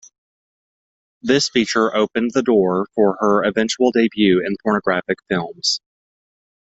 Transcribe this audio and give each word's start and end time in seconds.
This 1.21 1.47
feature 1.49 1.95
opened 1.95 2.31
the 2.33 2.41
door 2.41 2.87
for 2.95 3.17
her 3.19 3.43
eventual 3.43 3.91
debut 3.91 4.43
in 4.43 4.55
pornographic 4.63 5.19
films. 5.29 5.79